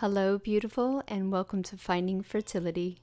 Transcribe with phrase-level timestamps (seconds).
[0.00, 2.98] Hello, beautiful, and welcome to Finding Fertility.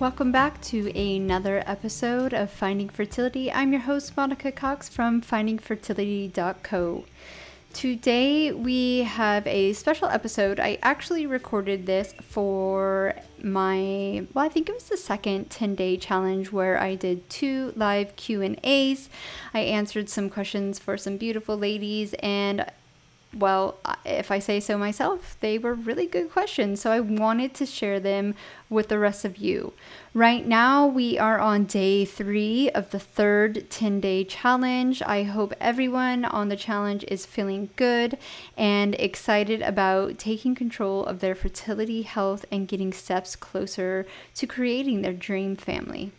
[0.00, 3.52] Welcome back to another episode of Finding Fertility.
[3.52, 7.04] I'm your host, Monica Cox from findingfertility.co.
[7.74, 10.60] Today we have a special episode.
[10.60, 16.52] I actually recorded this for my well, I think it was the second 10-day challenge
[16.52, 19.08] where I did two live Q&As.
[19.52, 22.64] I answered some questions for some beautiful ladies and
[23.36, 26.80] well, if I say so myself, they were really good questions.
[26.80, 28.34] So I wanted to share them
[28.68, 29.72] with the rest of you.
[30.12, 35.02] Right now, we are on day three of the third 10 day challenge.
[35.02, 38.18] I hope everyone on the challenge is feeling good
[38.56, 45.02] and excited about taking control of their fertility, health, and getting steps closer to creating
[45.02, 46.12] their dream family.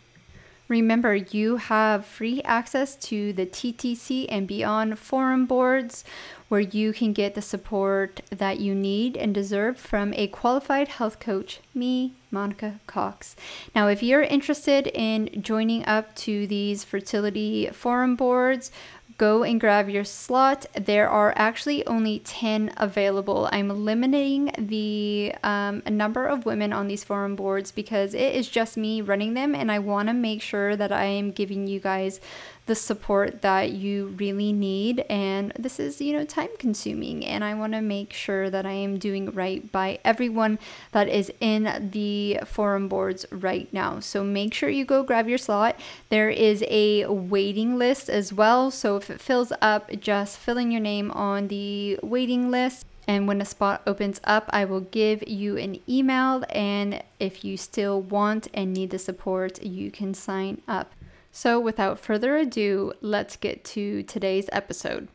[0.68, 6.04] Remember, you have free access to the TTC and Beyond forum boards
[6.48, 11.20] where you can get the support that you need and deserve from a qualified health
[11.20, 13.36] coach, me, Monica Cox.
[13.76, 18.72] Now, if you're interested in joining up to these fertility forum boards,
[19.18, 20.66] go and grab your slot.
[20.74, 23.48] There are actually only 10 available.
[23.52, 28.78] I'm limiting the um, number of women on these forum boards because it is just
[28.78, 32.20] me running them, and I want to make sure that I am giving you guys
[32.66, 35.06] the support that you really need.
[35.10, 37.26] And this is, you know, time consuming.
[37.26, 40.58] And I want to make sure that I am doing right by everyone
[40.92, 44.00] that is in the forum boards right now.
[44.00, 45.80] So make sure you go grab your slot.
[46.10, 48.72] There is a waiting list as well.
[48.72, 52.86] So if it fills up, just fill in your name on the waiting list.
[53.08, 56.44] And when a spot opens up, I will give you an email.
[56.50, 60.95] And if you still want and need the support, you can sign up.
[61.36, 65.10] So, without further ado, let's get to today's episode.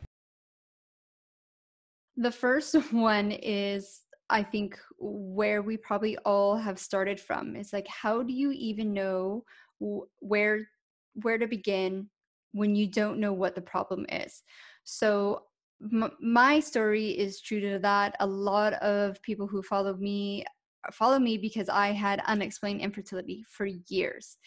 [2.15, 7.55] The first one is, I think, where we probably all have started from.
[7.55, 9.45] It's like, how do you even know
[10.19, 10.67] where
[11.23, 12.07] where to begin
[12.51, 14.43] when you don't know what the problem is?
[14.83, 15.45] So,
[15.81, 18.15] m- my story is true to that.
[18.19, 20.45] A lot of people who follow me
[20.91, 24.37] follow me because I had unexplained infertility for years.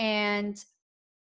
[0.00, 0.58] And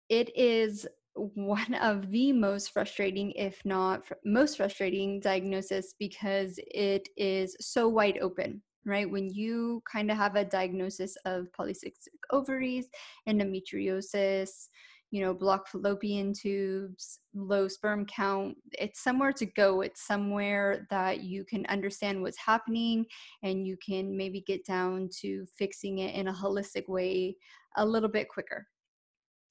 [0.09, 7.07] it is one of the most frustrating, if not fr- most frustrating, diagnosis because it
[7.17, 9.09] is so wide open, right?
[9.09, 11.93] When you kind of have a diagnosis of polycystic
[12.31, 12.87] ovaries,
[13.29, 14.67] endometriosis,
[15.11, 19.81] you know, blocked fallopian tubes, low sperm count, it's somewhere to go.
[19.81, 23.05] It's somewhere that you can understand what's happening
[23.41, 27.37] and you can maybe get down to fixing it in a holistic way
[27.77, 28.67] a little bit quicker.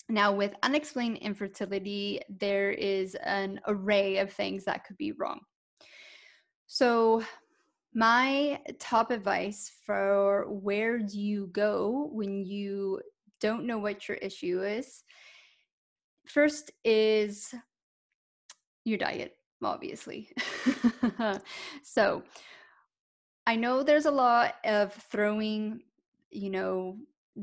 [0.09, 5.41] Now, with unexplained infertility, there is an array of things that could be wrong.
[6.67, 7.23] So,
[7.95, 13.01] my top advice for where do you go when you
[13.41, 15.05] don't know what your issue is
[16.27, 17.55] first is
[18.85, 20.31] your diet, obviously.
[21.83, 22.23] so,
[23.47, 25.83] I know there's a lot of throwing,
[26.31, 26.97] you know,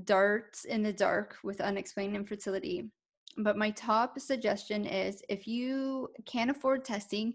[0.05, 2.89] darts in the dark with unexplained infertility.
[3.37, 7.33] But my top suggestion is if you can't afford testing,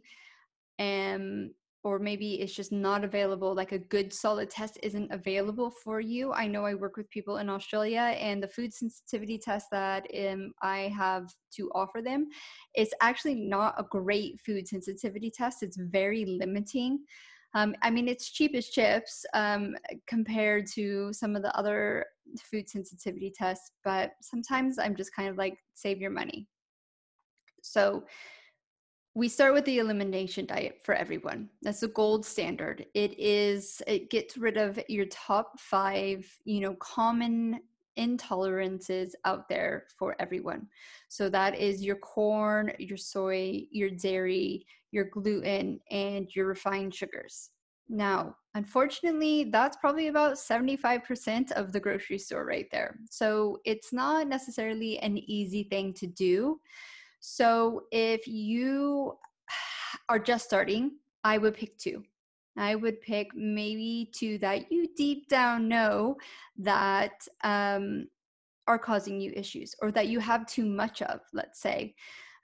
[0.79, 1.53] um,
[1.85, 6.33] or maybe it's just not available, like a good solid test isn't available for you.
[6.33, 10.53] I know I work with people in Australia, and the food sensitivity test that um,
[10.63, 12.27] I have to offer them
[12.77, 15.63] is actually not a great food sensitivity test.
[15.63, 17.05] It's very limiting.
[17.55, 22.05] Um, I mean, it's cheap as chips um, compared to some of the other
[22.51, 26.47] food sensitivity tests, but sometimes I'm just kind of like, save your money.
[27.63, 28.05] So
[29.15, 31.49] we start with the elimination diet for everyone.
[31.63, 32.85] That's the gold standard.
[32.95, 37.61] It is, it gets rid of your top five, you know, common
[37.99, 40.69] intolerances out there for everyone.
[41.09, 47.51] So that is your corn, your soy, your dairy, your gluten, and your refined sugars.
[47.89, 52.99] Now, unfortunately, that's probably about 75% of the grocery store right there.
[53.11, 56.61] So it's not necessarily an easy thing to do.
[57.21, 59.17] So if you
[60.09, 60.93] are just starting,
[61.23, 62.03] I would pick two.
[62.57, 66.17] I would pick maybe two that you deep down know
[66.59, 68.09] that um,
[68.67, 71.95] are causing you issues or that you have too much of, let's say.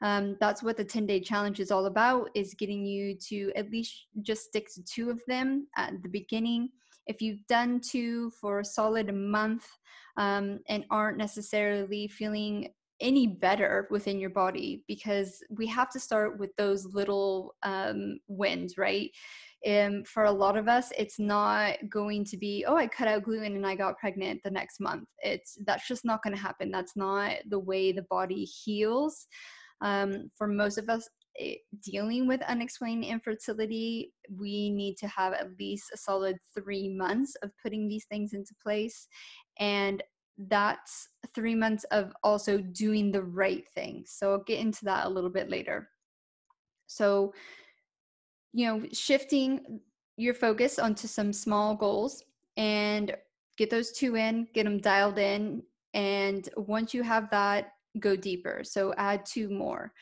[0.02, 3.70] Um, that's what the 10 day challenge is all about is getting you to at
[3.70, 6.70] least just stick to two of them at the beginning
[7.06, 9.66] if you've done two for a solid month
[10.16, 12.68] um, and aren't necessarily feeling
[13.00, 18.78] any better within your body because we have to start with those little um, wins,
[18.78, 19.10] right?
[19.66, 23.24] Um, for a lot of us, it's not going to be, oh, I cut out
[23.24, 25.08] gluten and I got pregnant the next month.
[25.18, 26.70] It's that's just not going to happen.
[26.70, 29.26] That's not the way the body heals.
[29.82, 31.08] Um, for most of us,
[31.82, 37.50] dealing with unexplained infertility, we need to have at least a solid three months of
[37.62, 39.08] putting these things into place.
[39.58, 40.02] And
[40.38, 44.04] that's three months of also doing the right thing.
[44.06, 45.88] So I'll get into that a little bit later.
[46.86, 47.32] So,
[48.52, 49.80] you know, shifting
[50.16, 52.22] your focus onto some small goals
[52.56, 53.14] and
[53.56, 55.62] get those two in, get them dialed in.
[55.94, 58.62] And once you have that, go deeper.
[58.64, 59.92] So add two more.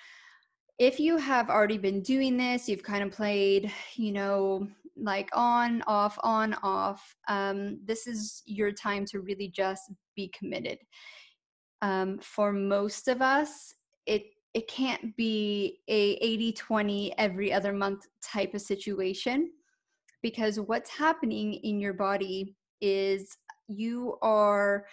[0.79, 4.67] If you have already been doing this, you've kind of played, you know,
[4.97, 10.79] like on, off, on, off, um, this is your time to really just be committed.
[11.83, 13.75] Um, for most of us,
[14.07, 16.19] it it can't be a
[16.53, 19.53] 80-20 every other month type of situation
[20.23, 23.39] because what's happening in your body is
[23.69, 24.87] you are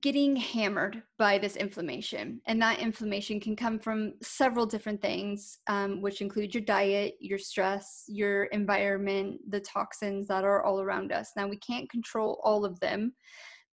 [0.00, 2.40] getting hammered by this inflammation.
[2.46, 7.38] And that inflammation can come from several different things, um, which include your diet, your
[7.38, 11.32] stress, your environment, the toxins that are all around us.
[11.36, 13.14] Now, we can't control all of them.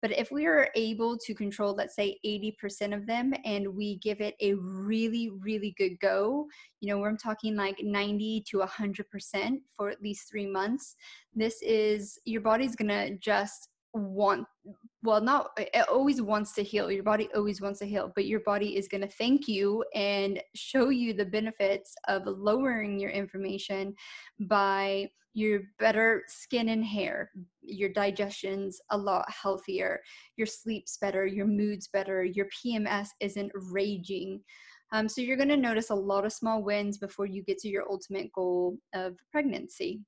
[0.01, 4.19] But if we are able to control, let's say 80% of them, and we give
[4.19, 6.45] it a really, really good go,
[6.81, 10.97] you know, where I'm talking like 90 to 100% for at least three months,
[11.33, 14.45] this is your body's gonna just want
[15.03, 16.91] well not it always wants to heal.
[16.91, 20.41] Your body always wants to heal but your body is going to thank you and
[20.55, 23.93] show you the benefits of lowering your inflammation
[24.41, 27.31] by your better skin and hair.
[27.61, 29.99] Your digestion's a lot healthier.
[30.37, 31.25] Your sleep's better.
[31.25, 32.23] Your mood's better.
[32.23, 34.41] Your pms isn't raging.
[34.91, 37.67] Um, so you're going to notice a lot of small wins before you get to
[37.67, 40.01] your ultimate goal of pregnancy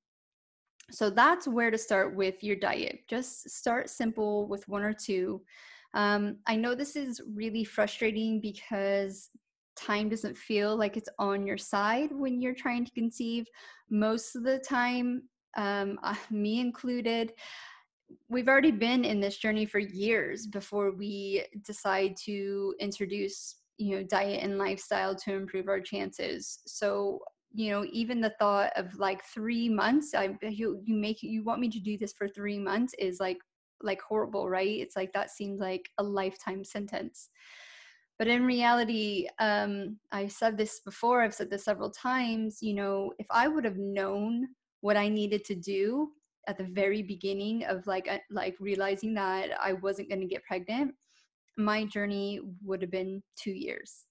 [0.92, 3.00] so that's where to start with your diet.
[3.08, 5.42] Just start simple with one or two.
[5.94, 9.30] Um, I know this is really frustrating because
[9.76, 13.46] time doesn't feel like it's on your side when you're trying to conceive.
[13.90, 15.24] Most of the time,
[15.58, 16.00] um,
[16.30, 17.34] me included,
[18.30, 24.04] we've already been in this journey for years before we decide to introduce you know
[24.04, 27.20] diet and lifestyle to improve our chances so
[27.56, 31.62] you know even the thought of like three months i you you make you want
[31.62, 33.38] me to do this for three months is like
[33.82, 34.80] like horrible right?
[34.80, 37.30] It's like that seems like a lifetime sentence.
[38.18, 43.12] But in reality um i said this before i've said this several times you know
[43.20, 44.48] if i would have known
[44.80, 46.08] what i needed to do
[46.48, 50.46] at the very beginning of like uh, like realizing that i wasn't going to get
[50.46, 50.96] pregnant
[51.58, 54.06] my journey would have been two years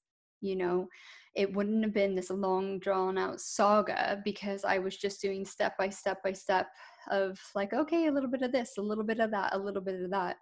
[0.45, 0.87] you know
[1.35, 5.77] it wouldn't have been this long drawn out saga because I was just doing step
[5.77, 6.69] by step by step
[7.11, 9.83] of like, okay, a little bit of this, a little bit of that, a little
[9.83, 10.37] bit of that.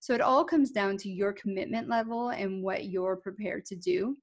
[0.00, 4.16] So it all comes down to your commitment level and what you're prepared to do.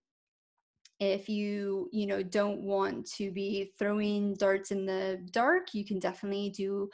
[1.00, 5.98] If you, you know, don't want to be throwing darts in the dark, you can
[5.98, 6.88] definitely do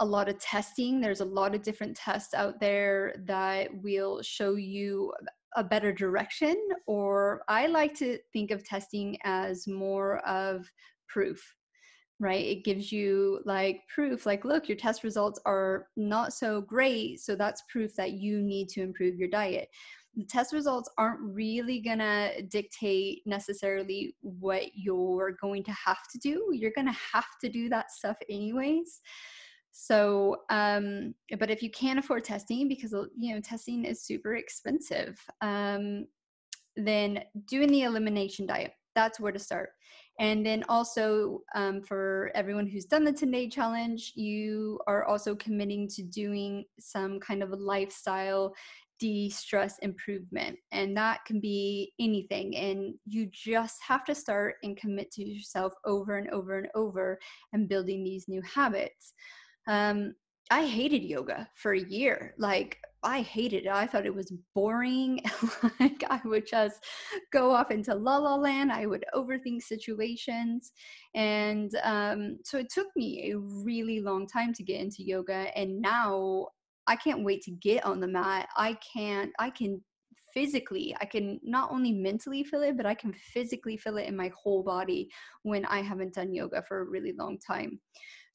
[0.00, 1.00] a lot of testing.
[1.00, 5.10] There's a lot of different tests out there that will show you
[5.56, 10.70] a better direction or i like to think of testing as more of
[11.08, 11.42] proof
[12.20, 12.44] right?
[12.44, 17.36] It gives you like proof like look your test results are not so great so
[17.36, 19.68] that's proof that you need to improve your diet.
[20.16, 26.48] The test results aren't really to dictate necessarily what you're going to have to do.
[26.52, 29.00] You're to have to do that stuff anyways
[29.80, 35.16] so, um, but if you can't afford testing because you know testing is super expensive,
[35.40, 36.06] um,
[36.76, 39.70] then doing the elimination diet that's where to start.
[40.18, 45.36] And then also um, for everyone who's done the 10 day challenge, you are also
[45.36, 48.52] committing to doing some kind of a lifestyle
[48.98, 50.58] de stress improvement.
[50.72, 52.56] And that can be anything.
[52.56, 57.20] And you just have to start and commit to yourself over and over and over
[57.52, 59.12] and building these new habits.
[59.68, 60.14] Um,
[60.50, 62.34] I hated yoga for a year.
[62.38, 63.72] Like I hated it.
[63.72, 65.20] I thought it was boring.
[65.80, 66.84] like I would just
[67.32, 68.72] go off into la la land.
[68.72, 70.72] I would overthink situations,
[71.14, 75.56] and um, so it took me a really long time to get into yoga.
[75.56, 76.48] And now
[76.86, 78.48] I can't wait to get on the mat.
[78.56, 79.30] I can't.
[79.38, 79.80] I can
[80.34, 84.14] physically i can not only mentally feel it but i can physically feel it in
[84.14, 85.08] my whole body
[85.42, 87.80] when i haven't done yoga for a really long time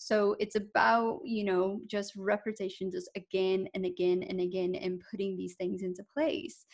[0.04, 5.38] So it's about, you know, just repetition, just again and again and again, and putting
[5.38, 6.66] these things into place.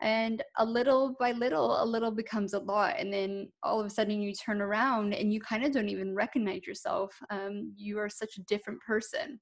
[0.00, 2.94] And a little by little, a little becomes a lot.
[2.98, 6.14] And then all of a sudden you turn around and you kind of don't even
[6.14, 7.14] recognize yourself.
[7.28, 9.38] Um, you are such a different person.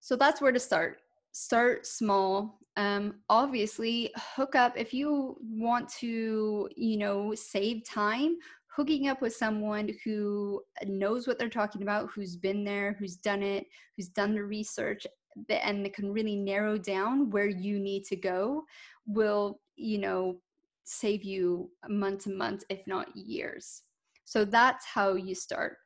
[0.00, 1.02] So that's where to start.
[1.30, 2.58] Start small.
[2.76, 8.38] Um, obviously, hook up if you want to, you know, save time
[8.74, 13.42] hooking up with someone who knows what they're talking about, who's been there, who's done
[13.42, 15.06] it, who's done the research,
[15.50, 18.62] and can really narrow down where you need to go
[19.06, 20.36] will, you know,
[20.84, 23.82] save you months and months, if not years.
[24.24, 25.76] So that's how you start.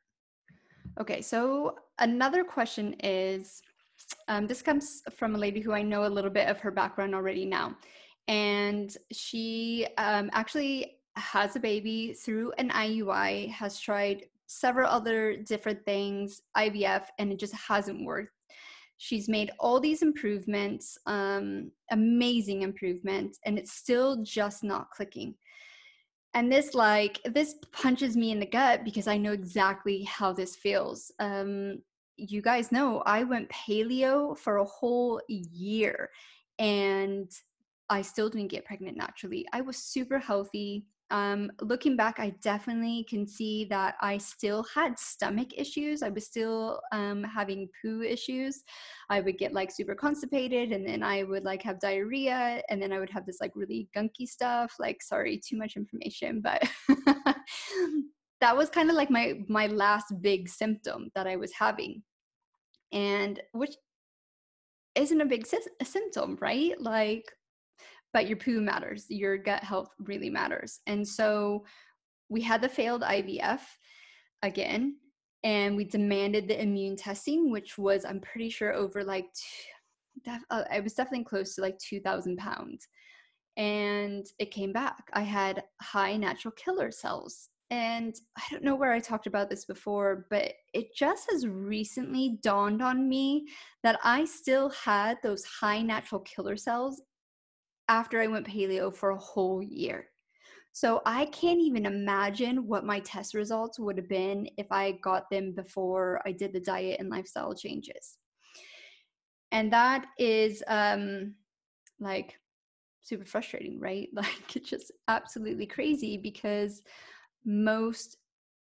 [0.99, 3.61] Okay, so another question is
[4.27, 7.13] um, this comes from a lady who I know a little bit of her background
[7.13, 7.75] already now.
[8.27, 15.83] And she um, actually has a baby through an IUI, has tried several other different
[15.85, 18.31] things, IVF, and it just hasn't worked.
[18.97, 25.35] She's made all these improvements, um, amazing improvements, and it's still just not clicking.
[26.33, 30.55] And this, like, this punches me in the gut because I know exactly how this
[30.55, 31.11] feels.
[31.19, 31.81] Um,
[32.17, 36.09] you guys know I went paleo for a whole year
[36.59, 37.31] and
[37.89, 39.45] I still didn't get pregnant naturally.
[39.53, 44.99] I was super healthy um, looking back, I definitely can see that I still had
[44.99, 46.03] stomach issues.
[46.03, 48.63] I was still um, having poo issues.
[49.09, 52.91] I would get like super constipated and then I would like have diarrhea and then
[52.91, 54.73] I would have this like really gunky stuff.
[54.79, 56.61] Like, sorry, too much information, but
[58.41, 62.03] that was kind of like my my last big symptom that I was having.
[62.91, 63.75] And which
[64.95, 66.79] isn't a big sy- symptom, right?
[66.81, 67.31] Like
[68.17, 69.05] but your poo matters.
[69.09, 70.79] Your gut health really matters.
[70.87, 71.63] And so
[72.29, 73.59] we had the failed IVF
[74.41, 74.97] again,
[75.43, 79.27] and we demanded the immune testing, which was, I'm pretty sure, over like,
[80.25, 82.87] def- uh, I was definitely close to like 2,000 pounds.
[83.55, 85.03] And it came back.
[85.13, 87.49] I had high natural killer cells.
[87.69, 92.39] And I don't know where I talked about this before, but it just has recently
[92.41, 93.45] dawned on me
[93.83, 96.99] that I still had those high natural killer cells
[97.87, 100.07] after I went paleo for a whole year.
[100.73, 105.29] So I can't even imagine what my test results would have been if I got
[105.31, 108.19] them before I did the diet and lifestyle changes.
[109.51, 111.33] And that is um
[111.99, 112.39] like
[113.01, 114.09] super frustrating, right?
[114.13, 116.83] Like it's just absolutely crazy because
[117.45, 118.17] most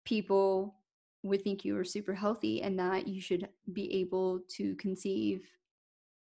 [0.04, 0.74] people
[1.22, 5.46] would think you were super healthy and that you should be able to conceive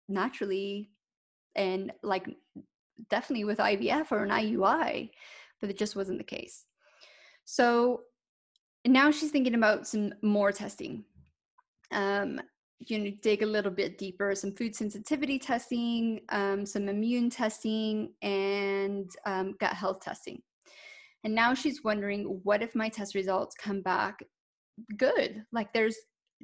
[0.09, 0.91] naturally
[1.57, 2.29] and like
[3.11, 5.11] definitely with IVF or an IUI,
[5.61, 6.65] but it just wasn't the case.
[7.45, 8.03] So
[8.87, 11.05] now she's thinking about some more testing.
[11.91, 12.41] Um,
[12.81, 18.13] you know, dig a little bit deeper, some food sensitivity testing, um, some immune testing,
[18.21, 20.43] and um, gut health testing.
[21.23, 24.23] And now she's wondering, what if my test results come back
[24.99, 25.43] good?
[25.53, 25.97] Like there's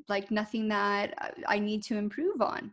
[0.09, 2.73] like nothing that I need to improve on.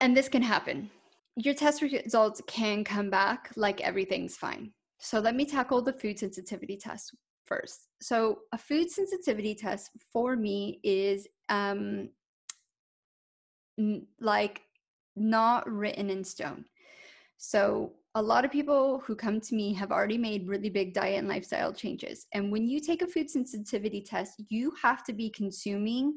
[0.00, 0.90] And this can happen
[1.38, 4.72] your test results can come back like everything's fine.
[4.98, 7.14] So let me tackle the food sensitivity test
[7.46, 7.88] first.
[8.02, 12.08] So a food sensitivity test for me is um,
[13.78, 14.62] n- like
[15.14, 16.64] not written in stone.
[17.36, 21.20] So a lot of people who come to me have already made really big diet
[21.20, 22.26] and lifestyle changes.
[22.34, 26.16] And when you take a food sensitivity test, you have to be consuming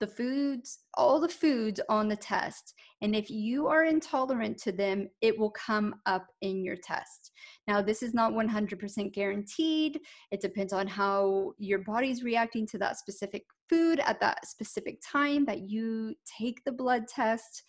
[0.00, 2.74] the foods, all the foods on the test.
[3.02, 7.32] And if you are intolerant to them, it will come up in your test.
[7.68, 10.00] Now, this is not 100% guaranteed.
[10.30, 15.44] It depends on how your body's reacting to that specific food at that specific time
[15.46, 17.62] that you take the blood test.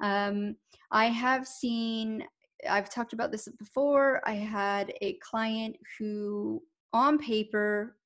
[0.00, 0.56] Um,
[0.90, 2.24] I have seen,
[2.68, 4.20] I've talked about this before.
[4.26, 7.96] I had a client who, on paper,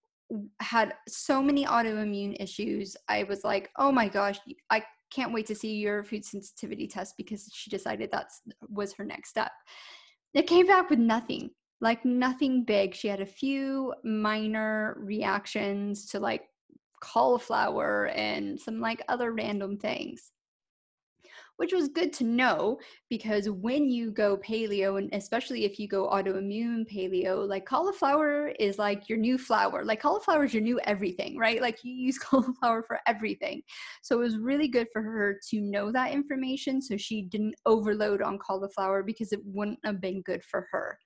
[0.61, 2.97] had so many autoimmune issues.
[3.09, 4.39] I was like, oh my gosh,
[4.71, 8.31] I can't wait to see your food sensitivity test because she decided that
[8.69, 9.53] was her next step.
[10.35, 12.95] It came back with nothing, like nothing big.
[12.95, 16.45] She had a few minor reactions to like
[17.03, 20.33] cauliflower and some like other random things
[21.61, 22.79] which was good to know
[23.11, 28.79] because when you go paleo, and especially if you go autoimmune paleo, like cauliflower is
[28.79, 29.85] like your new flower.
[29.85, 31.61] Like cauliflower is your new everything, right?
[31.61, 33.61] Like you use cauliflower for everything.
[34.01, 38.23] So it was really good for her to know that information so she didn't overload
[38.23, 40.99] on cauliflower because it wouldn't have been good for her.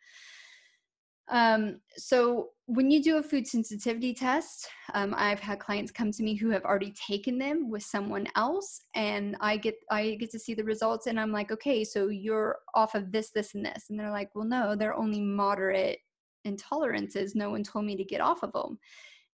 [1.28, 6.22] Um, so when you do a food sensitivity test, um, I've had clients come to
[6.22, 10.38] me who have already taken them with someone else, and I get I get to
[10.38, 13.86] see the results, and I'm like, okay, so you're off of this, this, and this,
[13.90, 15.98] and they're like, well, no, they're only moderate
[16.46, 17.34] intolerances.
[17.34, 18.78] No one told me to get off of them,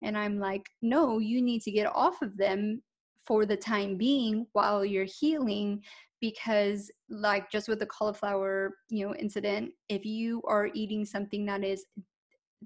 [0.03, 2.83] and I'm like, no, you need to get off of them
[3.27, 5.83] for the time being while you're healing
[6.21, 11.65] because like just with the cauliflower you know incident if you are eating something that
[11.65, 11.87] is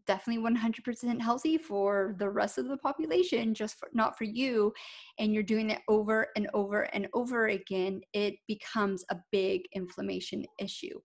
[0.07, 4.73] definitely 100% healthy for the rest of the population just for, not for you
[5.19, 10.45] and you're doing it over and over and over again it becomes a big inflammation
[10.59, 10.99] issue.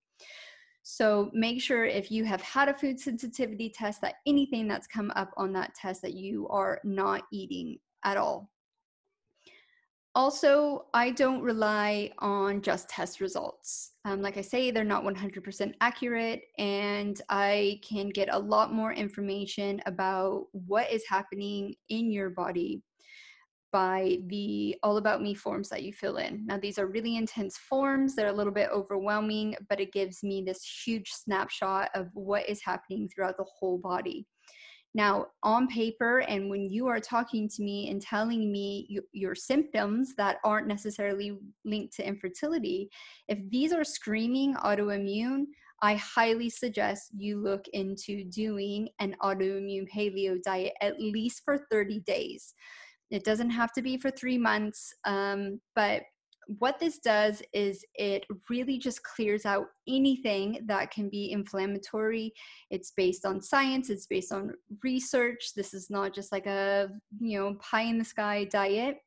[0.81, 5.11] So make sure if you have had a food sensitivity test that anything that's come
[5.15, 8.49] up on that test that you are not eating at all
[10.19, 13.93] also, I don't rely on just test results.
[14.03, 18.91] Um, like I say, they're not 100% accurate, and I can get a lot more
[18.91, 22.83] information about what is happening in your body
[23.71, 26.45] by the All About Me forms that you fill in.
[26.45, 30.43] Now, these are really intense forms, they're a little bit overwhelming, but it gives me
[30.45, 34.27] this huge snapshot of what is happening throughout the whole body.
[34.96, 39.36] Now, on paper, and when you are talking to me and telling me y- your
[39.36, 42.89] symptoms that aren't necessarily linked to infertility,
[43.27, 45.46] if these are screaming autoimmune,
[45.81, 52.00] I highly suggest you look into doing an autoimmune paleo diet at least for 30
[52.01, 52.53] days.
[53.12, 56.03] It doesn't have to be for three months, um, but
[56.57, 62.33] what this does is it really just clears out anything that can be inflammatory.
[62.71, 64.53] It's based on science, it's based on
[64.83, 65.53] research.
[65.55, 66.89] This is not just like a,
[67.19, 68.97] you know, pie in the sky diet.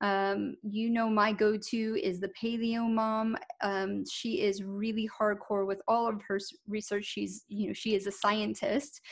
[0.00, 3.36] Um, you know, my go to is the Paleo Mom.
[3.62, 7.04] Um, she is really hardcore with all of her research.
[7.04, 9.02] She's, you know, she is a scientist.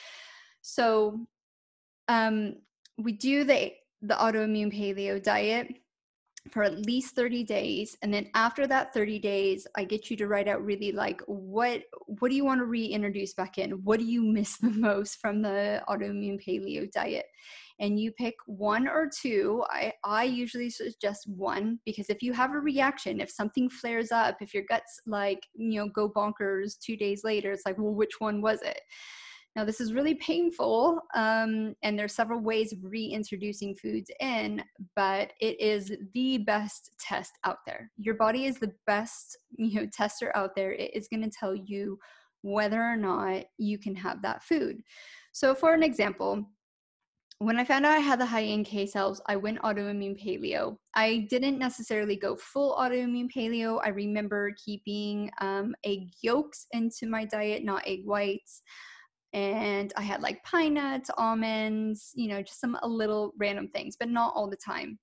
[0.63, 1.27] So
[2.09, 2.57] um,
[2.97, 3.73] we do the
[4.03, 5.69] the autoimmune paleo diet
[6.51, 10.29] for at least 30 days and then after that 30 days i get you to
[10.29, 13.73] write out really like what what do you want to reintroduce back in?
[13.85, 17.27] What do you miss the most from the autoimmune paleo diet?
[17.81, 19.65] And you pick one or two.
[19.69, 24.37] I i usually suggest one because if you have a reaction if something flares up
[24.41, 28.21] if your guts like you know go bonkers two days later it's like well which
[28.21, 28.81] one was it
[29.57, 34.65] now, this is really painful, um, and there's several ways of reintroducing foods in,
[34.97, 37.91] but it is the best test out there.
[37.97, 40.73] Your body is the best, you know, tester out there.
[40.73, 42.01] It is going to tell you
[42.43, 44.83] whether or not you can have that food.
[45.31, 46.45] So, for an example,
[47.39, 50.79] when I found out I had the high NK cells, I went autoimmune paleo.
[50.95, 53.81] I didn't necessarily go full autoimmune paleo.
[53.85, 58.63] I remember keeping um, egg yolks into my diet, not egg whites
[59.35, 64.09] and I had like pine nuts, almonds, you know, just some little random things, but
[64.09, 64.97] not all the time.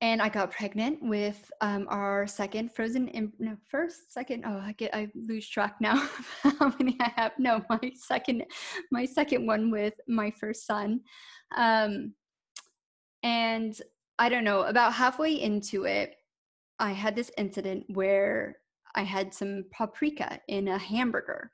[0.00, 4.44] And I got pregnant with um, our second frozen, imp- no, first, second.
[4.46, 5.96] Oh, I get, I lose track now.
[6.42, 7.32] how many I have?
[7.38, 8.44] No, my second,
[8.90, 11.00] my second one with my first son.
[11.56, 12.14] Um,
[13.22, 13.78] and
[14.18, 16.14] I don't know, about halfway into it,
[16.78, 18.56] I had this incident where
[18.94, 21.50] I had some paprika in a hamburger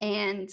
[0.00, 0.50] and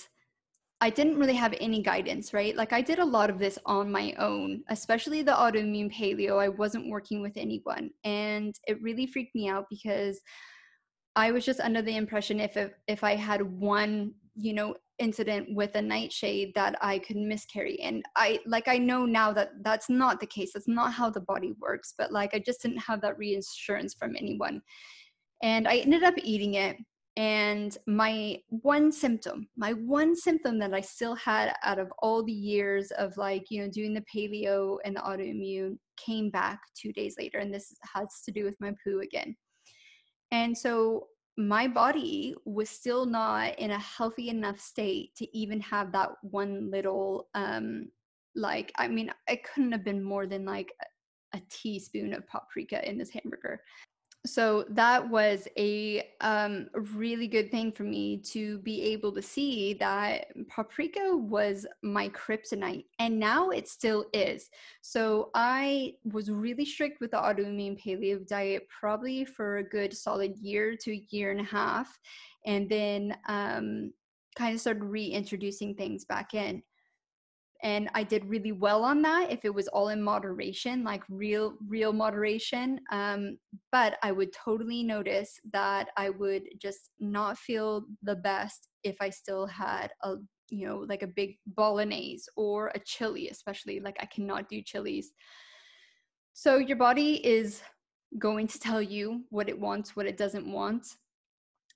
[0.82, 2.56] I didn't really have any guidance, right?
[2.56, 6.38] Like I did a lot of this on my own, especially the autoimmune paleo.
[6.38, 10.20] I wasn't working with anyone, and it really freaked me out because
[11.16, 15.48] I was just under the impression if if, if I had one, you know, incident
[15.56, 17.80] with a nightshade that I could miscarry.
[17.82, 20.52] And I like I know now that that's not the case.
[20.54, 24.16] That's not how the body works, but like I just didn't have that reassurance from
[24.18, 24.62] anyone.
[25.42, 26.78] And I ended up eating it
[27.18, 32.32] and my one symptom my one symptom that i still had out of all the
[32.32, 37.16] years of like you know doing the paleo and the autoimmune came back two days
[37.18, 39.36] later and this has to do with my poo again.
[40.32, 45.92] And so my body was still not in a healthy enough state to even have
[45.92, 47.90] that one little um
[48.36, 50.72] like i mean it couldn't have been more than like
[51.34, 53.60] a teaspoon of paprika in this hamburger
[54.26, 59.74] so that was a um, really good thing for me to be able to see
[59.76, 64.50] that paprika was my kryptonite and now it still is.
[64.82, 70.36] So i was really strict with the autoimmune paleo diet probably for a good solid
[70.38, 71.98] year to a year and a half
[72.46, 73.92] and then um,
[74.36, 76.62] kind of started reintroducing things back in
[77.66, 81.56] and i did really well on that if it was all in moderation like real
[81.68, 83.38] real moderation um,
[83.72, 89.10] but i would totally notice that i would just not feel the best if i
[89.10, 90.14] still had a
[90.50, 95.12] you know like a big bolognese or a chili especially like i cannot do chilies
[96.34, 97.64] so your body is
[98.20, 100.86] going to tell you what it wants what it doesn't want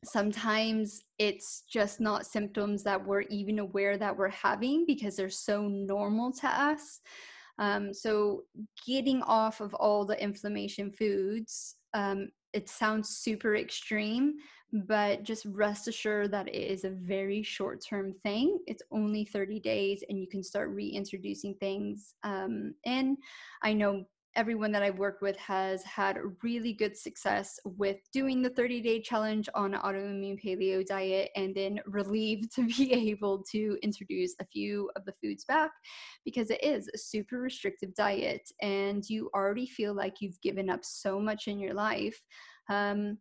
[0.04, 5.68] sometimes it's just not symptoms that we're even aware that we're having because they're so
[5.68, 7.02] normal to us.
[7.58, 8.44] Um, so,
[8.88, 14.36] getting off of all the inflammation foods, um, it sounds super extreme,
[14.72, 18.60] but just rest assured that it is a very short term thing.
[18.66, 22.16] It's only 30 days, and you can start reintroducing things.
[22.24, 23.18] Um, and
[23.62, 28.50] I know everyone that I've worked with has had really good success with doing the
[28.50, 34.36] 30 day challenge on autoimmune paleo diet and then relieved to be able to introduce
[34.39, 35.72] a few of the foods back
[36.26, 40.84] because it is a super restrictive diet and you already feel like you've given up
[40.84, 42.22] so much in your life.
[42.70, 43.18] Um,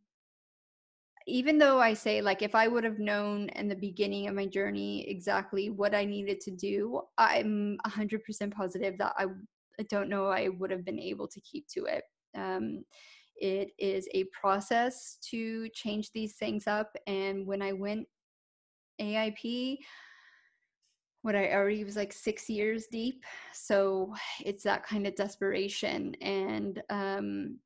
[1.27, 4.47] even though I say, like, if I would have known in the beginning of my
[4.47, 9.27] journey exactly what I needed to do, I'm 100% positive that I
[9.81, 12.05] I don't know I would have been able to keep to it.
[12.37, 12.85] Um,
[13.37, 16.95] it is a process to change these things up.
[17.07, 18.07] And when I went
[19.01, 19.79] AIP,
[21.23, 23.25] what I already was like six years deep.
[23.53, 24.15] So
[24.45, 27.59] it's that kind of desperation and um,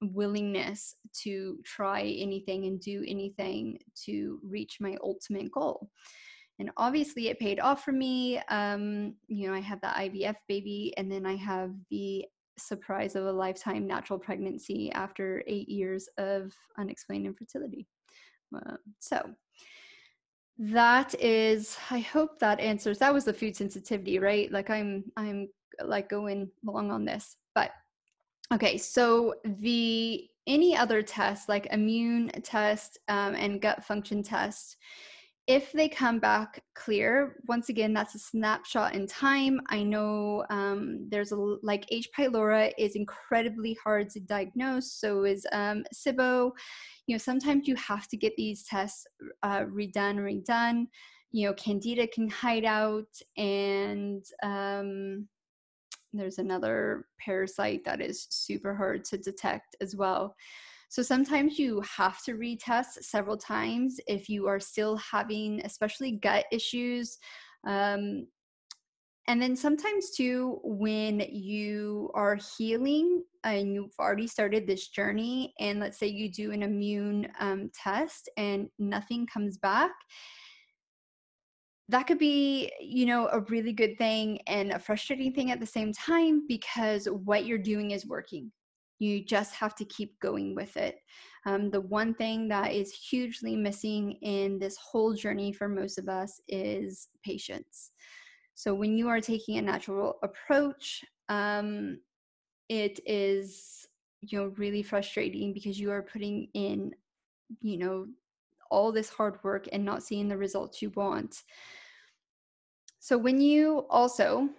[0.00, 5.90] willingness to try anything and do anything to reach my ultimate goal
[6.60, 10.94] and obviously it paid off for me um, you know i have the ivf baby
[10.96, 12.24] and then i have the
[12.60, 17.86] surprise of a lifetime natural pregnancy after eight years of unexplained infertility.
[18.54, 19.30] Uh, so
[20.58, 24.52] that is i hope that answers that was the food sensitivity right?
[24.52, 25.48] Like i'm i'm
[25.84, 27.70] like going long on this but
[28.52, 34.76] okay so the any other tests like immune test um, and gut function test
[35.50, 39.60] if they come back clear, once again, that's a snapshot in time.
[39.68, 42.08] I know um, there's a like H.
[42.16, 44.92] pylori is incredibly hard to diagnose.
[44.92, 46.52] So is um, SIBO.
[47.08, 49.04] You know, sometimes you have to get these tests
[49.42, 50.86] uh, redone, redone.
[51.32, 55.26] You know, Candida can hide out, and um,
[56.12, 60.36] there's another parasite that is super hard to detect as well.
[60.90, 66.46] So sometimes you have to retest several times if you are still having, especially gut
[66.50, 67.16] issues.
[67.64, 68.26] Um,
[69.28, 75.78] and then sometimes too, when you are healing and you've already started this journey, and
[75.78, 79.92] let's say you do an immune um, test and nothing comes back,
[81.88, 85.66] that could be you know a really good thing and a frustrating thing at the
[85.66, 88.50] same time because what you're doing is working
[89.00, 90.98] you just have to keep going with it.
[91.46, 96.08] Um, the one thing that is hugely missing in this whole journey for most of
[96.08, 97.90] us is patience.
[98.54, 101.98] So when you are taking a natural approach, um,
[102.68, 103.88] it is
[104.20, 106.94] you know really frustrating because you are putting in
[107.62, 108.06] you know
[108.70, 111.42] all this hard work and not seeing the results you want.
[112.98, 114.50] So when you also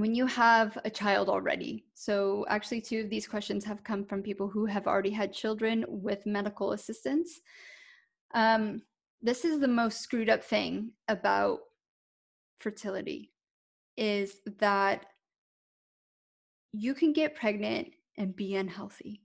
[0.00, 4.22] when you have a child already, so actually, two of these questions have come from
[4.22, 7.40] people who have already had children with medical assistance.
[8.34, 8.82] Um,
[9.22, 11.60] this is the most screwed up thing about
[12.60, 13.32] fertility
[13.96, 15.06] is that
[16.72, 19.22] you can get pregnant and be unhealthy.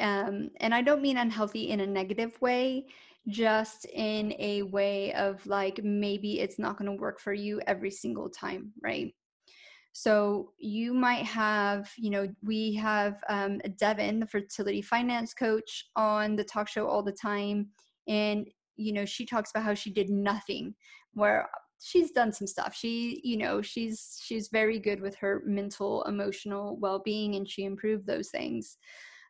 [0.00, 2.86] Um, and I don't mean unhealthy in a negative way,
[3.28, 7.90] just in a way of like maybe it's not going to work for you every
[7.90, 9.14] single time, right?
[9.92, 16.34] So you might have, you know, we have um, Devin, the fertility finance coach, on
[16.34, 17.68] the talk show all the time,
[18.08, 20.74] and you know she talks about how she did nothing,
[21.12, 21.48] where
[21.82, 22.74] she's done some stuff.
[22.74, 28.06] She, you know, she's she's very good with her mental, emotional well-being, and she improved
[28.06, 28.78] those things.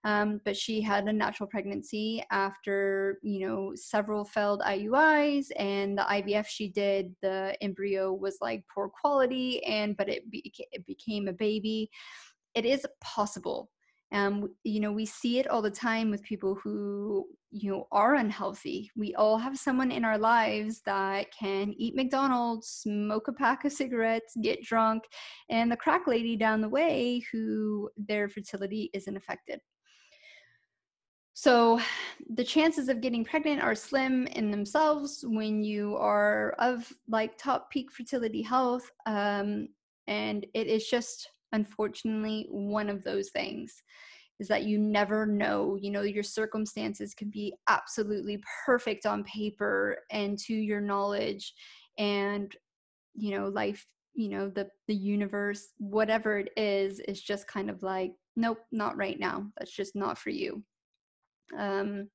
[0.04, 6.02] Um, but she had a natural pregnancy after you know several failed IUIs and the
[6.02, 11.32] IVF she did the embryo was like poor quality and but it, it became a
[11.32, 11.88] baby.
[12.54, 13.70] It is possible.
[14.12, 18.16] Um, you know we see it all the time with people who you know are
[18.16, 18.90] unhealthy.
[18.96, 23.72] We all have someone in our lives that can eat mcdonald's smoke a pack of
[23.72, 25.04] cigarettes get drunk
[25.48, 29.60] and the crack lady down the way who their fertility isn't affected
[31.42, 31.80] So,
[32.34, 37.68] the chances of getting pregnant are slim in themselves when you are of like top
[37.68, 38.88] peak fertility health.
[39.06, 39.66] Um,
[40.06, 43.82] and it is just unfortunately one of those things
[44.38, 49.98] is that you never know you know your circumstances can be absolutely perfect on paper
[50.12, 51.54] and to your knowledge
[51.98, 52.54] and
[53.14, 57.82] you know life you know the the universe whatever it is is just kind of
[57.82, 60.62] like nope not right now that's just not for you
[61.58, 62.08] um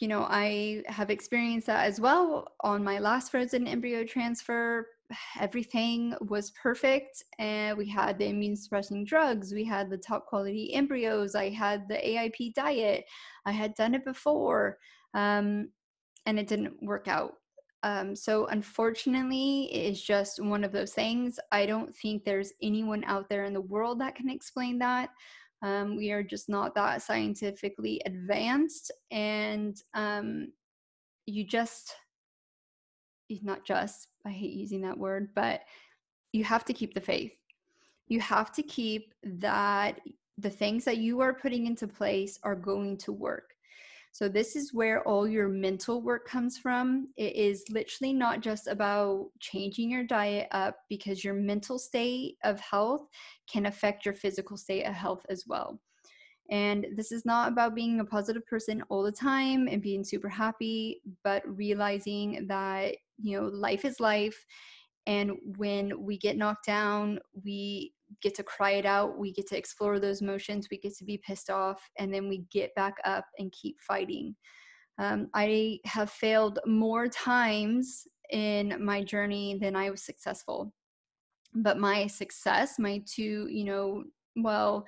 [0.00, 4.86] you know i have experienced that as well on my last frozen embryo transfer.
[5.40, 10.72] Everything was perfect and we had the immune suppressing drugs we had the top quality
[10.74, 13.04] embryos i had the aip diet
[13.44, 14.78] i had done it before
[15.14, 15.68] um,
[16.26, 17.34] and it didn't work out.
[17.84, 21.40] Um, so unfortunately it's just one of those things.
[21.50, 25.10] I don't think there's anyone out there in the world that can explain that
[25.62, 30.48] um, we are just not that scientifically advanced and um,
[31.26, 31.94] you just
[33.42, 35.62] not just, I hate using that word, but
[36.32, 37.32] you have to keep the faith.
[38.08, 40.00] You have to keep that
[40.38, 43.54] the things that you are putting into place are going to work.
[44.14, 47.08] So, this is where all your mental work comes from.
[47.16, 52.60] It is literally not just about changing your diet up because your mental state of
[52.60, 53.08] health
[53.50, 55.80] can affect your physical state of health as well.
[56.50, 60.28] And this is not about being a positive person all the time and being super
[60.28, 64.44] happy, but realizing that, you know, life is life.
[65.06, 69.18] And when we get knocked down, we get to cry it out.
[69.18, 70.68] We get to explore those emotions.
[70.70, 71.80] We get to be pissed off.
[71.98, 74.34] And then we get back up and keep fighting.
[74.98, 80.72] Um, I have failed more times in my journey than I was successful.
[81.54, 84.04] But my success, my two, you know,
[84.36, 84.86] well,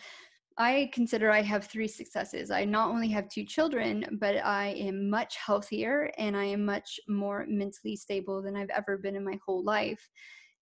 [0.57, 2.51] I consider I have three successes.
[2.51, 7.01] I not only have two children, but I am much healthier and I am much
[7.09, 10.09] more mentally stable than I've ever been in my whole life.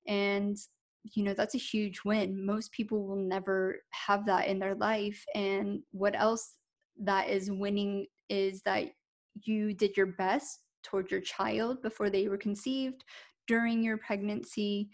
[0.06, 0.56] And,
[1.04, 2.44] you know, that's a huge win.
[2.44, 5.24] Most people will never have that in their life.
[5.34, 6.54] And what else
[7.00, 8.90] that is winning is that
[9.34, 13.04] you did your best towards your child before they were conceived,
[13.46, 14.90] during your pregnancy,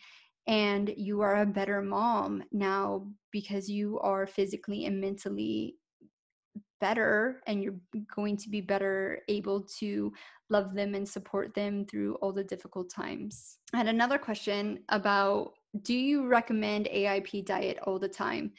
[0.46, 5.76] and you are a better mom now because you are physically and mentally
[6.80, 7.74] better and you're
[8.14, 10.12] going to be better able to
[10.48, 13.58] love them and support them through all the difficult times.
[13.74, 18.52] I had another question about do you recommend AIP diet all the time?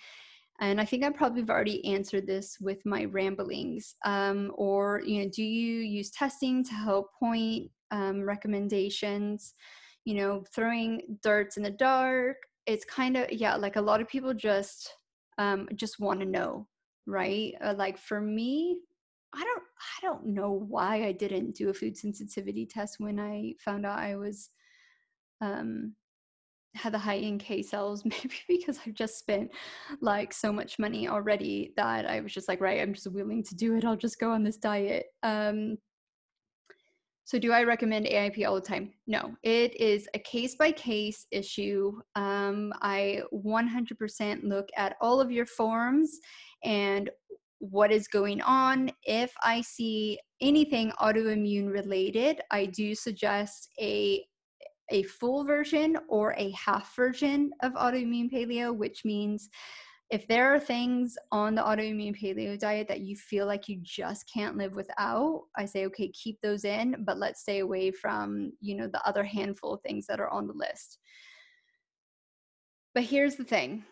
[0.61, 3.95] And I think I probably have already answered this with my ramblings.
[4.03, 9.53] Um, or, you know, do you use testing to help point um, recommendations?
[10.05, 12.37] you know, throwing darts in the dark.
[12.65, 14.91] It's kind of yeah, like a lot of people just
[15.37, 16.67] um just want to know,
[17.05, 17.53] right?
[17.61, 18.79] Uh, like for me,
[19.35, 23.53] I don't I don't know why I didn't do a food sensitivity test when I
[23.63, 24.49] found out I was
[25.41, 25.93] um
[26.75, 29.51] had the high NK cells maybe because I've just spent
[30.01, 33.55] like so much money already that I was just like right I'm just willing to
[33.55, 35.77] do it I'll just go on this diet um
[37.29, 38.91] so, do I recommend AIP all the time?
[39.05, 41.91] No, it is a case by case issue.
[42.15, 46.17] Um, I 100% look at all of your forms
[46.63, 47.07] and
[47.59, 48.89] what is going on.
[49.03, 54.25] If I see anything autoimmune related, I do suggest a
[54.91, 59.49] a full version or a half version of autoimmune paleo, which means
[60.09, 64.27] if there are things on the autoimmune paleo diet that you feel like you just
[64.31, 68.75] can't live without i say okay keep those in but let's stay away from you
[68.75, 70.97] know the other handful of things that are on the list.
[72.93, 73.83] But here's the thing.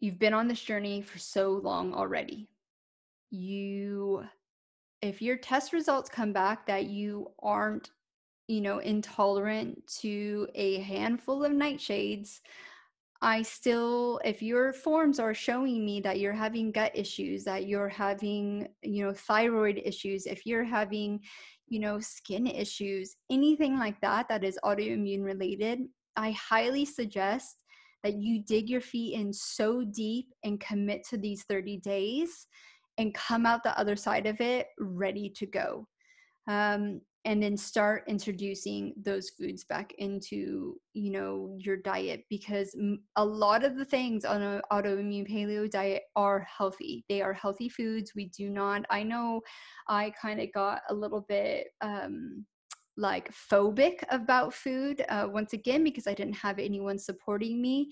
[0.00, 2.48] You've been on this journey for so long already.
[3.30, 4.24] You
[5.02, 7.90] if your test results come back that you aren't
[8.48, 12.40] you know intolerant to a handful of nightshades
[13.20, 17.88] I still, if your forms are showing me that you're having gut issues, that you're
[17.88, 21.20] having, you know, thyroid issues, if you're having,
[21.66, 25.80] you know, skin issues, anything like that that is autoimmune related,
[26.16, 27.56] I highly suggest
[28.04, 32.46] that you dig your feet in so deep and commit to these 30 days
[32.98, 35.88] and come out the other side of it ready to go.
[36.46, 42.74] Um, and then start introducing those foods back into you know your diet because
[43.16, 47.04] a lot of the things on an autoimmune paleo diet are healthy.
[47.06, 48.12] They are healthy foods.
[48.16, 49.42] We do not i know
[49.88, 52.46] i kind of got a little bit um
[52.96, 57.90] like phobic about food uh, once again because i didn't have anyone supporting me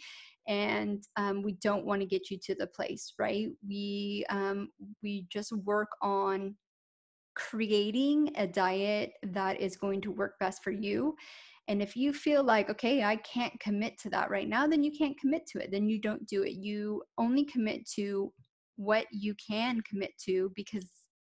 [0.48, 3.48] and um, we don't want to get you to the place right?
[3.68, 4.70] We um,
[5.02, 6.54] we just work on
[7.36, 11.14] creating a diet that is going to work best for you
[11.68, 14.90] and if you feel like okay i can't commit to that right now then you
[14.90, 16.52] can't commit to it then you don't do it.
[16.52, 18.32] You only commit to
[18.76, 20.86] what you can commit to because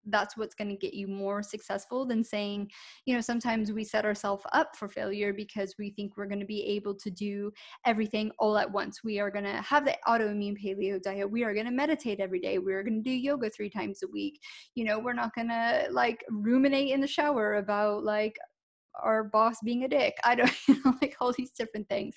[0.08, 2.70] that's what's going to get you more successful than saying,
[3.06, 6.46] you know, sometimes we set ourselves up for failure because we think we're going to
[6.46, 7.52] be able to do
[7.86, 9.04] everything all at once.
[9.04, 11.30] We are going to have the autoimmune paleo diet.
[11.30, 12.58] We are going to meditate every day.
[12.58, 14.40] We're going to do yoga three times a week.
[14.76, 18.36] You know, we're not going to like ruminate in the shower about like,
[19.00, 20.16] our boss being a dick.
[20.24, 22.16] I don't you know, like all these different things.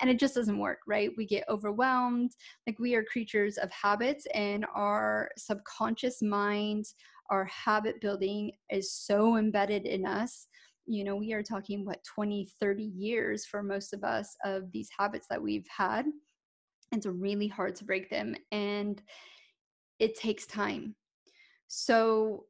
[0.00, 1.10] And it just doesn't work, right?
[1.16, 2.32] We get overwhelmed.
[2.66, 6.86] Like we are creatures of habits and our subconscious mind
[7.30, 10.46] our habit building is so embedded in us
[10.86, 14.90] you know we are talking what 20 30 years for most of us of these
[14.96, 16.06] habits that we've had.
[16.92, 19.00] It's really hard to break them and
[19.98, 20.94] it takes time.
[21.66, 22.44] So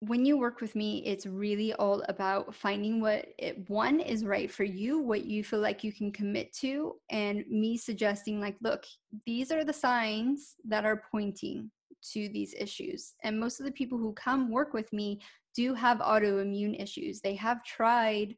[0.00, 4.50] when you work with me, it's really all about finding what it, one is right
[4.50, 8.84] for you, what you feel like you can commit to, and me suggesting, like, look,
[9.24, 11.70] these are the signs that are pointing
[12.12, 13.14] to these issues.
[13.22, 15.20] And most of the people who come work with me
[15.54, 17.20] do have autoimmune issues.
[17.20, 18.36] They have tried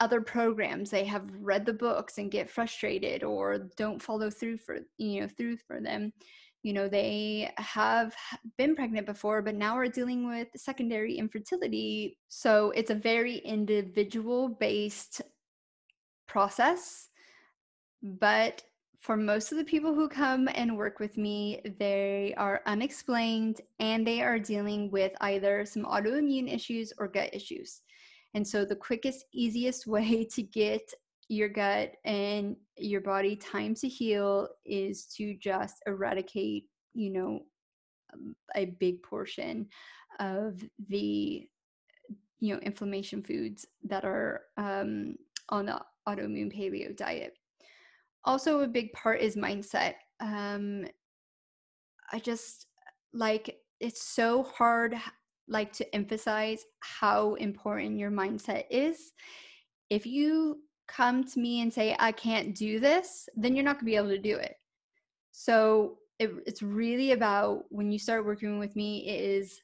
[0.00, 4.78] other programs they have read the books and get frustrated or don't follow through for
[4.96, 6.10] you know through for them
[6.62, 8.14] you know they have
[8.56, 14.48] been pregnant before but now are dealing with secondary infertility so it's a very individual
[14.48, 15.20] based
[16.26, 17.08] process
[18.02, 18.62] but
[19.00, 24.06] for most of the people who come and work with me, they are unexplained and
[24.06, 27.80] they are dealing with either some autoimmune issues or gut issues.
[28.34, 30.92] And so, the quickest, easiest way to get
[31.28, 37.40] your gut and your body time to heal is to just eradicate, you know,
[38.12, 39.66] um, a big portion
[40.18, 41.48] of the,
[42.40, 45.14] you know, inflammation foods that are um,
[45.48, 47.34] on the autoimmune paleo diet
[48.24, 50.84] also a big part is mindset um
[52.12, 52.66] i just
[53.12, 54.94] like it's so hard
[55.50, 59.12] like to emphasize how important your mindset is.
[59.90, 63.80] If you come to me and say i can't do this then you're not going
[63.80, 64.56] to be able to do it.
[65.30, 69.60] So it, it's really about when you start working with me is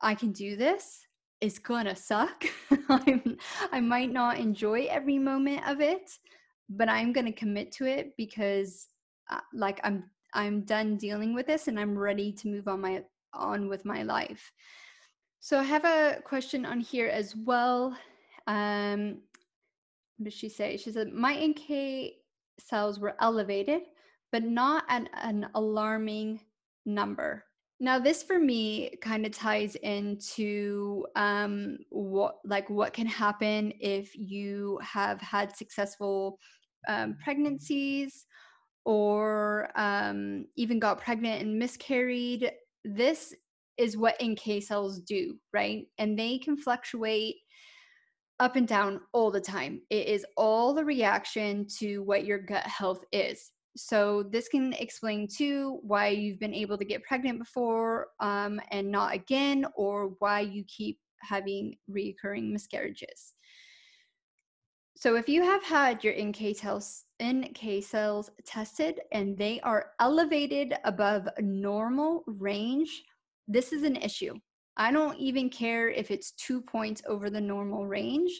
[0.00, 1.00] i can do this.
[1.40, 2.44] It's gonna suck.
[3.72, 6.10] I might not enjoy every moment of it
[6.70, 8.86] but I'm going to commit to it because
[9.28, 13.02] uh, like I'm I'm done dealing with this and I'm ready to move on my
[13.34, 14.52] on with my life.
[15.40, 17.96] So I have a question on here as well.
[18.46, 19.18] Um,
[20.16, 20.76] what did she say?
[20.76, 22.12] She said my NK
[22.58, 23.82] cells were elevated,
[24.32, 26.40] but not at an alarming
[26.86, 27.44] number.
[27.82, 34.14] Now, this for me kind of ties into um, what like what can happen if
[34.14, 36.38] you have had successful
[36.88, 38.26] um, pregnancies
[38.84, 42.50] or um, even got pregnant and miscarried,
[42.84, 43.34] this
[43.76, 45.86] is what NK cells do, right?
[45.98, 47.36] And they can fluctuate
[48.38, 49.82] up and down all the time.
[49.90, 53.52] It is all the reaction to what your gut health is.
[53.76, 58.90] So, this can explain too why you've been able to get pregnant before um, and
[58.90, 63.34] not again, or why you keep having recurring miscarriages.
[65.00, 70.74] So if you have had your NK cells, NK cells tested and they are elevated
[70.84, 73.02] above normal range,
[73.48, 74.34] this is an issue.
[74.76, 78.30] I don't even care if it's two points over the normal range.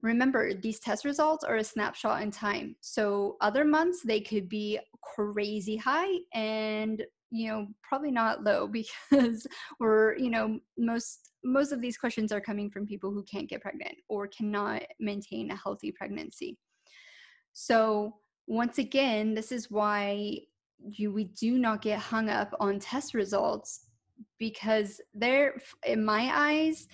[0.00, 2.76] Remember, these test results are a snapshot in time.
[2.80, 8.66] So other months they could be crazy high and you know probably not low
[9.12, 9.46] because
[9.80, 13.62] we're you know most most of these questions are coming from people who can't get
[13.62, 16.58] pregnant or cannot maintain a healthy pregnancy.
[17.52, 20.38] So once again this is why
[20.78, 23.86] you we do not get hung up on test results
[24.38, 26.86] because there in my eyes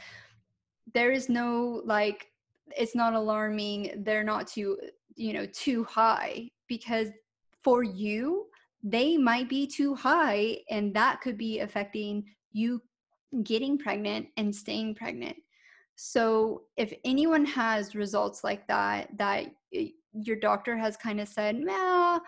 [0.94, 2.28] there is no like
[2.78, 4.02] it's not alarming.
[4.04, 4.78] They're not too
[5.14, 7.08] you know too high because
[7.62, 8.46] for you
[8.82, 12.80] they might be too high and that could be affecting you
[13.42, 15.36] getting pregnant and staying pregnant
[15.94, 19.46] so if anyone has results like that that
[20.12, 22.18] your doctor has kind of said nah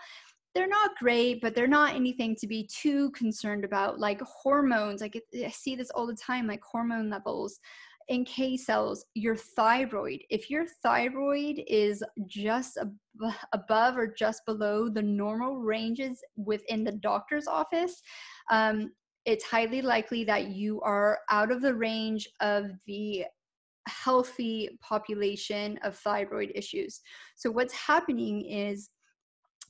[0.53, 5.21] they're not great but they're not anything to be too concerned about like hormones like
[5.43, 7.59] i see this all the time like hormone levels
[8.11, 10.21] NK cells, your thyroid.
[10.29, 12.95] If your thyroid is just ab-
[13.53, 18.01] above or just below the normal ranges within the doctor's office,
[18.51, 18.91] um,
[19.25, 23.25] it's highly likely that you are out of the range of the
[23.87, 27.01] healthy population of thyroid issues.
[27.35, 28.89] So, what's happening is,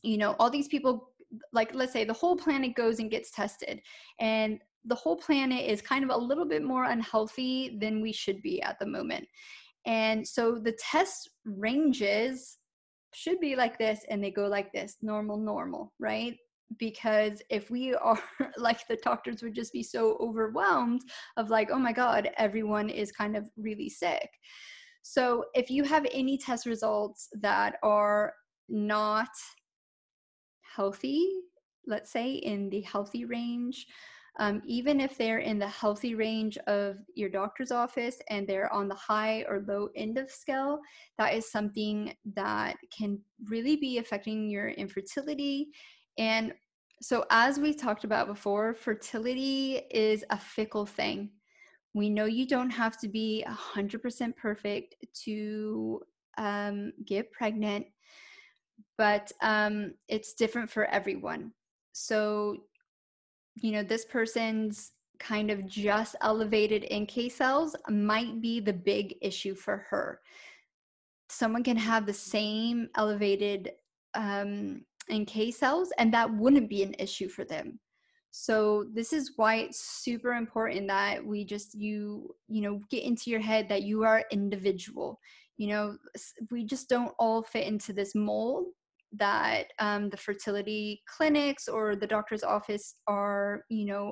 [0.04, 1.10] you know, all these people,
[1.54, 3.82] like let's say the whole planet goes and gets tested,
[4.20, 8.42] and the whole planet is kind of a little bit more unhealthy than we should
[8.42, 9.28] be at the moment.
[9.86, 12.58] And so the test ranges
[13.14, 16.36] should be like this and they go like this normal, normal, right?
[16.78, 18.20] Because if we are
[18.58, 21.02] like the doctors would just be so overwhelmed
[21.38, 24.30] of like, oh my God, everyone is kind of really sick.
[25.04, 28.34] So if you have any test results that are
[28.68, 29.30] not
[30.76, 31.30] healthy,
[31.86, 33.86] let's say in the healthy range,
[34.38, 38.88] um, even if they're in the healthy range of your doctor's office and they're on
[38.88, 40.80] the high or low end of scale,
[41.18, 45.70] that is something that can really be affecting your infertility.
[46.18, 46.54] And
[47.02, 51.30] so, as we talked about before, fertility is a fickle thing.
[51.94, 56.02] We know you don't have to be 100% perfect to
[56.38, 57.86] um, get pregnant,
[58.98, 61.52] but um, it's different for everyone.
[61.94, 62.58] So,
[63.56, 69.56] you know, this person's kind of just elevated NK cells might be the big issue
[69.56, 70.20] for her.
[71.30, 73.72] Someone can have the same elevated
[74.14, 74.82] um,
[75.14, 77.80] NK cells, and that wouldn't be an issue for them.
[78.32, 83.30] So this is why it's super important that we just you you know get into
[83.30, 85.20] your head that you are individual.
[85.58, 85.98] You know,
[86.52, 88.66] we just don't all fit into this mold
[89.14, 94.12] that um, the fertility clinics or the doctor's office are, you know,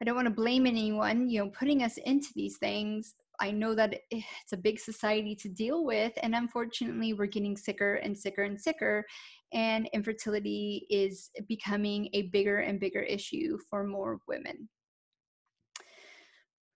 [0.00, 3.14] I don't want to blame anyone, you know, putting us into these things.
[3.40, 7.94] I know that it's a big society to deal with, and unfortunately, we're getting sicker
[7.96, 9.04] and sicker and sicker,
[9.52, 14.68] and infertility is becoming a bigger and bigger issue for more women.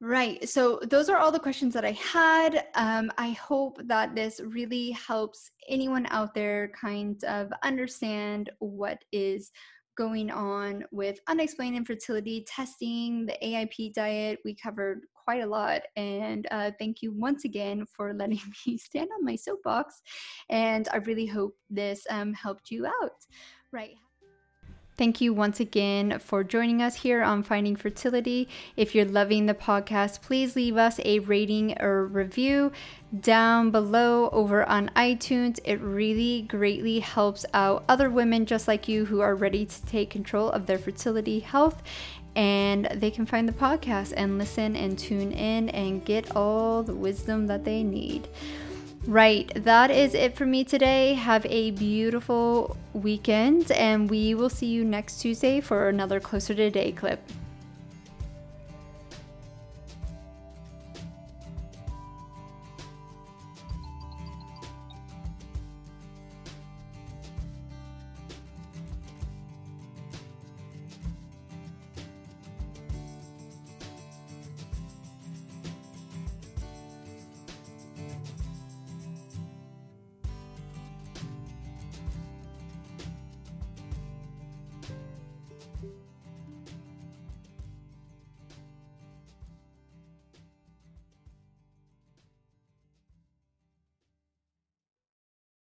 [0.01, 0.49] Right.
[0.49, 2.67] So those are all the questions that I had.
[2.77, 9.51] Um, I hope that this really helps anyone out there kind of understand what is
[9.99, 14.39] going on with unexplained infertility testing, the AIP diet.
[14.45, 15.83] We covered quite a lot.
[15.97, 20.01] And uh, thank you once again for letting me stand on my soapbox.
[20.49, 23.27] And I really hope this um, helped you out.
[23.73, 23.97] Right.
[24.99, 28.49] Thank you once again for joining us here on Finding Fertility.
[28.77, 32.73] If you're loving the podcast, please leave us a rating or review
[33.21, 35.61] down below over on iTunes.
[35.65, 40.11] It really greatly helps out other women just like you who are ready to take
[40.11, 41.81] control of their fertility health.
[42.35, 46.97] And they can find the podcast and listen and tune in and get all the
[46.97, 48.27] wisdom that they need.
[49.09, 51.15] Right, that is it for me today.
[51.15, 56.69] Have a beautiful weekend, and we will see you next Tuesday for another Closer to
[56.69, 57.19] Day clip.